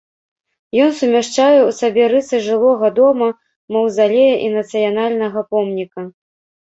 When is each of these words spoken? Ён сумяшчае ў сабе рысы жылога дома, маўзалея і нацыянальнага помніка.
Ён 0.83 0.91
сумяшчае 0.99 1.57
ў 1.65 1.71
сабе 1.79 2.03
рысы 2.13 2.39
жылога 2.45 2.89
дома, 2.99 3.27
маўзалея 3.75 4.35
і 4.47 4.49
нацыянальнага 4.57 5.39
помніка. 5.53 6.01